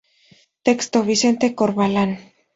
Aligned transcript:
Texto: 0.67 0.97
Vicente 1.11 1.47
Corvalán. 1.59 2.11